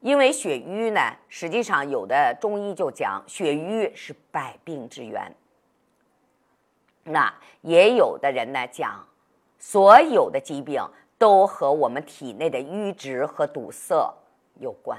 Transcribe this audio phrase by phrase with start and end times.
[0.00, 5.34] 因为血瘀呢，实际上有的中医就讲血瘀是百病之源。
[7.04, 9.06] 那也有的人呢讲，
[9.58, 10.82] 所有的疾病
[11.18, 14.14] 都和我们体内的瘀滞和堵塞
[14.58, 14.98] 有关。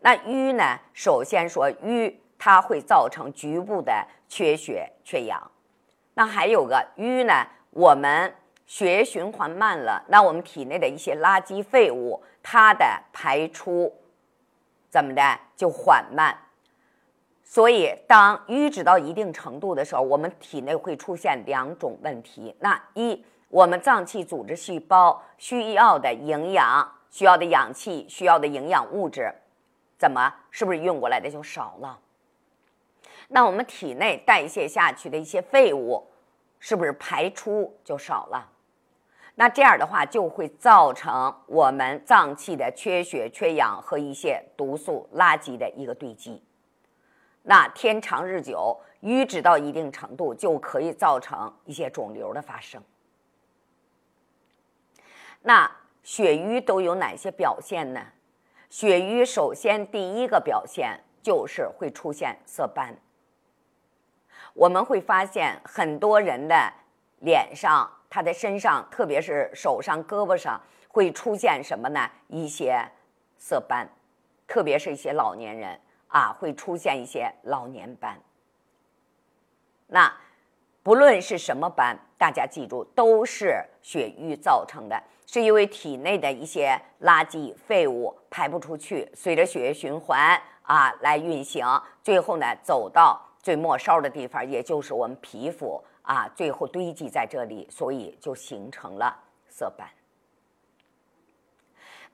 [0.00, 5.50] 那瘀呢，首先说瘀，它会造成局部的缺血缺氧。
[6.14, 8.34] 那还有个瘀呢，我们
[8.66, 12.22] 血液循环慢了，那我们体内的一些垃圾废物。
[12.46, 13.90] 它的排出
[14.90, 16.36] 怎么的就缓慢，
[17.42, 22.54] 所以当瘀滞到一定程度的时候，我们体内会出现两种问题。
[22.60, 29.34] 那一，我们脏器组织细胞需要的营养、需要的氧气、需要的营养物质，
[29.96, 31.98] 怎么是不是运过来的就少了？
[33.28, 36.06] 那我们体内代谢下去的一些废物，
[36.60, 38.50] 是不是排出就少了？
[39.36, 46.40] 那这样的话，就会造成我们脏器的缺血、缺氧和一些毒素、垃圾的一个堆积。
[47.42, 52.80] 那天长日久，瘀滞到一定程度，就可以造成一些肿瘤的发生。
[55.42, 55.68] 那
[56.04, 58.00] 血瘀都有哪些表现呢？
[58.70, 62.96] 血瘀首先第一个表现就是会出现色斑。
[64.52, 66.72] 我们会发现很多人的
[67.18, 67.90] 脸上。
[68.14, 72.08] 他的身上，特别是手上、胳膊上，会出现什么呢？
[72.28, 72.80] 一些
[73.36, 73.88] 色斑，
[74.46, 75.76] 特别是一些老年人
[76.06, 78.16] 啊，会出现一些老年斑。
[79.88, 80.16] 那
[80.84, 91.66] 不论是什么斑，大家记住，都是血瘀造成的，是因为体内的一些垃圾废物排不出去，随着血液循环啊来运行，
[92.00, 95.82] 最后呢走到最末梢的地方，也就是我们皮肤。
[96.04, 99.14] 啊，最后堆积在这里，所以就形成了
[99.48, 99.88] 色斑。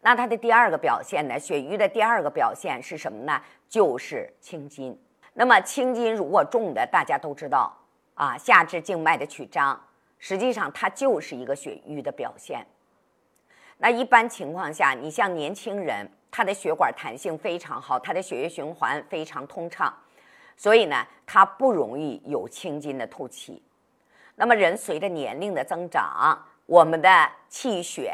[0.00, 1.38] 那它的第二个表现呢？
[1.38, 3.42] 血瘀的第二个表现是什么呢？
[3.68, 4.98] 就是青筋。
[5.34, 7.76] 那么青筋如果重的，大家都知道
[8.14, 9.78] 啊，下肢静脉的曲张，
[10.18, 12.66] 实际上它就是一个血瘀的表现。
[13.76, 19.92] 那一般情况下，你像年轻人，他的血管弹性非常好，他的血液循环非常通畅，
[20.56, 23.62] 所以呢，他不容易有青筋的凸起。
[24.40, 28.10] 那么人随着年龄的增长，我们的气血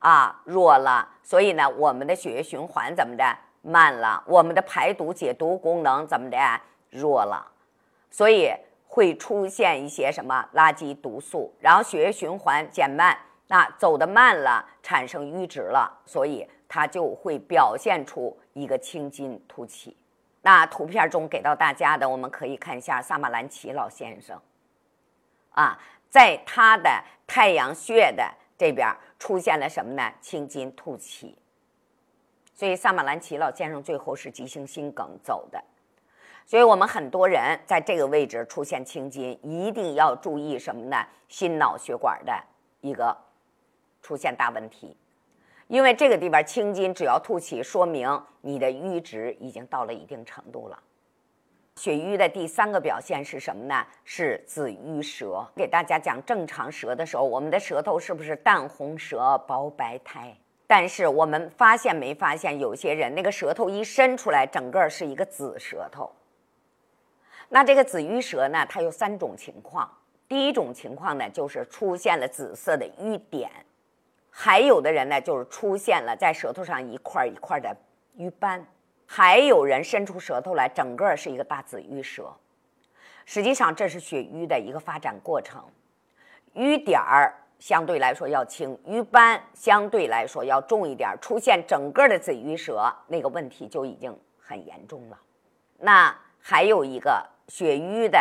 [0.00, 3.24] 啊弱了，所以呢，我们的血液循环怎么的
[3.62, 4.20] 慢了？
[4.26, 6.36] 我们的排毒解毒功能怎么的
[6.90, 7.46] 弱了？
[8.10, 8.52] 所以
[8.88, 13.16] 会出现一些什么垃圾毒素，然后血液循环减慢，
[13.46, 19.96] 那走得慢了，产生瘀滞了，所以它就会表现出一个青筋凸起。
[20.42, 24.36] 那图片中给到大家的，我们可以看一下萨马兰奇老先生。
[25.58, 25.76] 啊，
[26.08, 26.88] 在他的
[27.26, 28.24] 太阳穴的
[28.56, 28.88] 这边
[29.18, 30.12] 出现了什么呢？
[30.20, 31.36] 青筋凸起。
[32.54, 35.60] 所以萨马兰奇老先生最后是急性心梗走的。
[36.46, 40.96] 所以我们很多人在这个位置出现青筋，一定要注意什么呢？
[41.28, 42.32] 心脑血管的
[42.80, 43.16] 一个
[44.00, 44.96] 出现大问题。
[45.66, 50.80] 因为这个地方青筋只要凸起，说明你的瘀滞已经到了一定程度了。
[51.78, 53.86] 血瘀的第三个表现是什么呢？
[54.02, 55.46] 是紫瘀舌。
[55.54, 60.36] 给大家讲正常舌的时候，我们的舌头是不是淡红舌、薄白苔？
[60.66, 66.10] 但是我们发现没发现，有些人那个舌头一伸出来，整个是一个紫舌头。
[67.48, 69.88] 那这个紫瘀舌呢，它有三种情况。
[70.26, 73.48] 第一种情况呢，就是出现了紫色的瘀点；
[74.30, 77.74] 还有的人呢，就是出现了在舌头上一块一块的
[78.16, 78.66] 瘀斑。
[79.10, 82.30] 还有人伸出舌头来，整个是一个大紫瘀舌。
[83.24, 85.64] 实际上，这是血瘀的一个发展过程。
[86.52, 91.16] 瘀点儿相对来说要轻，瘀斑相对来说要重一点。
[91.22, 95.18] 出现整个的紫瘀舌，那个问题就已经很严重了。
[95.78, 98.18] 那还有一个血瘀的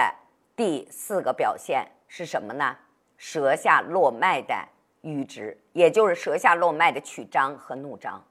[0.56, 2.78] 第四个表现是什么呢？
[3.18, 4.56] 舌下络脉的
[5.02, 8.24] 瘀滞，也就是舌下络脉的曲张和怒张。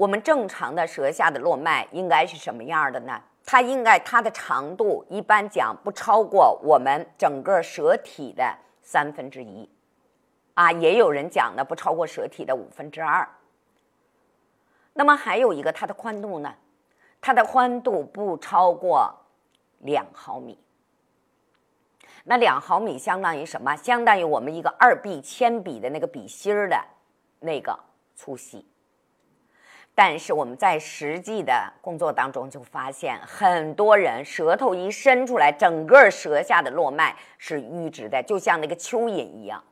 [0.00, 3.20] 我们正常的舌下的络脉应该是什么样的呢？
[3.44, 9.68] 它应该它的长度一般讲不超过我们整个舌体的三分之一，
[10.54, 13.28] 啊，也有人讲的不超过舌体的五分之二。
[14.94, 16.54] 那么还有一个它的宽度呢？
[17.20, 19.14] 它的宽度不超过
[19.80, 20.58] 两毫米。
[22.24, 23.76] 那两毫米相当于什么？
[23.76, 26.82] 相当于我们一个二 B 铅笔的那个笔芯儿的
[27.40, 27.78] 那个
[28.16, 28.66] 粗细。
[30.02, 39.62] 但是我们在实际的工作当中就发现，很多人舌头一伸出来，整个舌下的络脉是瘀滞的，就像那个蚯蚓一样。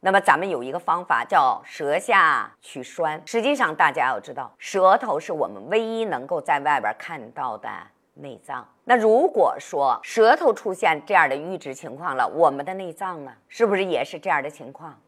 [0.00, 3.22] 那么咱们有一个方法叫舌下取栓。
[3.24, 7.70] 实际上，大家要知道，舌头是我们唯一能够在外边看到的
[8.14, 8.66] 内脏。
[8.82, 14.98] 那如果说舌头出现这样的瘀滞情况了，我们的内脏呢，是不是也是这样的情况？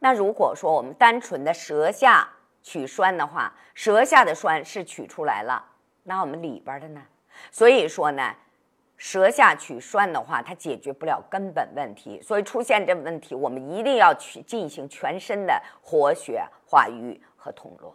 [0.00, 2.28] 那如果说我们单纯的舌下
[2.68, 5.64] 取栓的话，舌下的栓是取出来了，
[6.02, 7.00] 那我们里边的呢？
[7.50, 8.34] 所以说呢。
[9.00, 17.94] 舌下取栓的话，它解决不了根本问题，所以出现这问题，我们一定要去进行全身的活血化瘀和通络。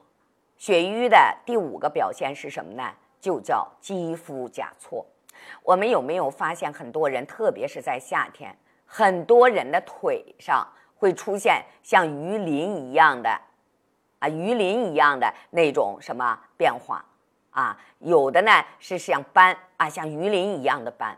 [0.55, 2.89] 血瘀的第五个表现是什么呢？
[3.19, 5.05] 就叫肌肤甲错。
[5.61, 8.55] 我们有没有发现，很多人，特别是在夏天，
[8.85, 10.65] 很多人的腿上
[10.95, 13.41] 会出现像鱼鳞一样的
[14.23, 17.03] 啊，鱼鳞一样的那种什么变化？
[17.51, 21.17] 啊，有的呢是像斑啊，像鱼鳞一样的斑。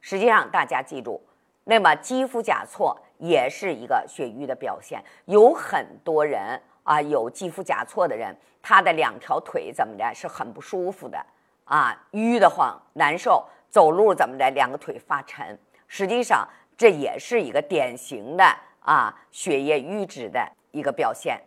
[0.00, 1.22] 实际上，大家记住，
[1.64, 5.04] 那么肌肤甲错也是一个血瘀的表现。
[5.26, 11.22] 有很多人啊，有肌肤甲错的人，他的两条腿怎么的，是很不舒服的
[11.64, 15.58] 啊，淤得慌，难受，走路怎么的，两个腿发沉。
[15.86, 16.48] 实际上，
[16.78, 21.38] 这也是一个典型的啊血液瘀滞的一个表现。